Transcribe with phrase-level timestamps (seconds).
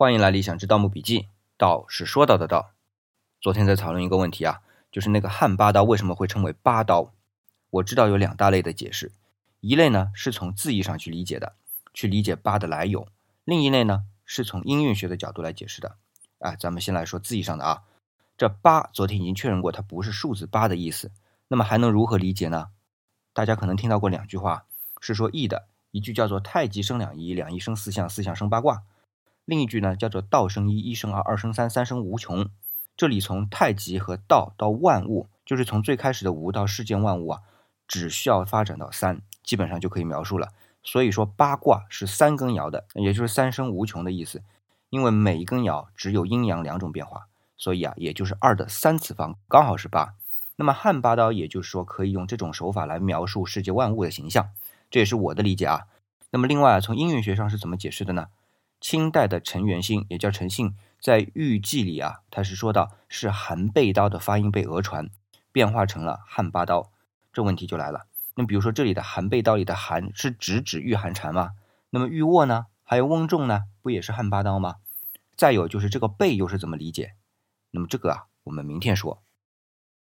[0.00, 1.26] 欢迎来理想之盗墓笔记。
[1.56, 2.70] 道是说到的道。
[3.40, 4.60] 昨天在讨论一个问题啊，
[4.92, 7.12] 就是那个汉八刀为什么会称为八刀？
[7.68, 9.10] 我知道有两大类的解释，
[9.58, 11.56] 一类呢是从字义上去理解的，
[11.92, 13.08] 去理解八的来由；
[13.42, 15.96] 另一类呢是从音韵学的角度来解释的。
[16.38, 17.82] 啊，咱们先来说字义上的啊，
[18.36, 21.10] 这八昨天已经确认过，它不是数字八的意思。
[21.48, 22.68] 那么还能如何理解呢？
[23.32, 24.64] 大家可能听到过两句话，
[25.00, 28.84] 是说易的，一句叫做太极生两仪，两仪生四象，四象生八卦。
[29.48, 32.50] 另一句呢，叫做道生一，一生二，二生三，三生无穷。
[32.98, 37.40] 这里从太极和道到万物，就是从最开始的无到世间万物啊，
[37.86, 40.50] 只需要发展到三，基本上就可以描述了。
[40.82, 44.42] 所以说八卦是三根爻的，也就是三生无穷的意思。
[44.90, 50.12] 因为每一根爻只有阴阳两种变化，所以啊，也就是二的三次方刚好是八。
[50.56, 54.50] 那么汉八刀，也就是说可以用这种手法来描述世界万物的形象，
[54.90, 55.86] 这也是我的理解啊。
[56.28, 58.26] 那么另外从音韵学上是怎么解释的呢？
[58.80, 65.10] 清代的陈元兴，也叫陈信，在《玉记》里啊，他是说到是韩背刀的发音被讹传，
[65.52, 66.90] 变化成了汉八刀。
[67.32, 68.06] 这问题就来了。
[68.34, 71.52] 那比如说这里的韩背刀里的韩是直指玉寒蝉吗？
[71.90, 72.66] 那么玉握呢？
[72.84, 73.64] 还有翁仲呢？
[73.82, 74.76] 不也是汉八刀吗？
[75.36, 77.14] 再有就是这个背又是怎么理解？
[77.72, 79.22] 那么这个啊，我们明天说。